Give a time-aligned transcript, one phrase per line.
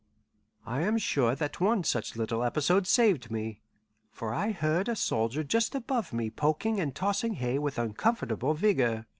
[0.65, 3.61] I am sure that one such little episode saved me.
[4.09, 9.05] For I heard a soldier just above me poking and tossing hay with uncomfortable vigour.